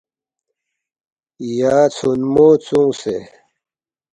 [1.57, 3.17] یا ژھونمو ژونگسے